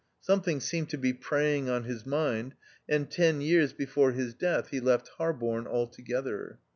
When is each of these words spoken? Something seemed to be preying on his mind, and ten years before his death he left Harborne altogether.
Something 0.19 0.59
seemed 0.61 0.89
to 0.89 0.97
be 0.97 1.13
preying 1.13 1.69
on 1.69 1.83
his 1.83 2.07
mind, 2.07 2.55
and 2.89 3.07
ten 3.07 3.39
years 3.39 3.71
before 3.71 4.13
his 4.13 4.33
death 4.33 4.69
he 4.69 4.79
left 4.79 5.09
Harborne 5.19 5.67
altogether. 5.67 6.57